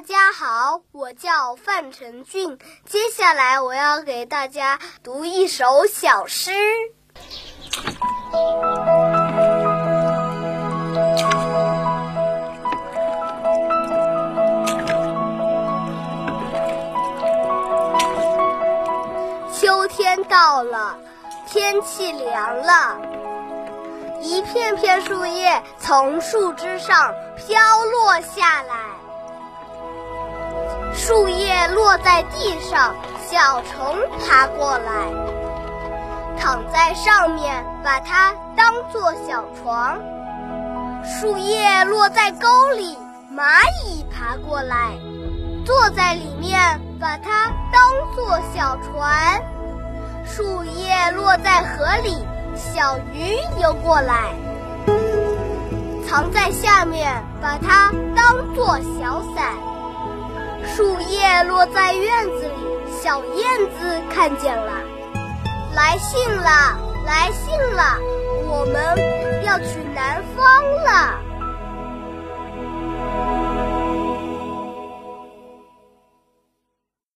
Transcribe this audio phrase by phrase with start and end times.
[0.00, 2.58] 大家好，我叫范成俊。
[2.86, 6.52] 接下来我要给大家读一首小诗。
[19.52, 20.96] 秋天到了，
[21.46, 22.98] 天气凉了，
[24.22, 28.78] 一片片树叶从树枝上飘落下来。
[30.92, 32.94] 树叶落在地上，
[33.26, 35.12] 小虫爬过来，
[36.38, 39.98] 躺在上面，把它当做小床。
[41.02, 42.96] 树叶落在沟里，
[43.34, 44.90] 蚂蚁爬过来，
[45.64, 46.58] 坐在里面，
[47.00, 47.82] 把它当
[48.14, 49.42] 做小船。
[50.26, 54.34] 树叶落在河里，小鱼游过来，
[56.06, 59.54] 藏在下面，把它当做小伞。
[60.80, 63.46] 树叶落在院子里，小燕
[63.78, 64.72] 子看见了，
[65.74, 67.98] 来信了，来信了，
[68.48, 70.46] 我们要去南方
[70.86, 71.20] 了。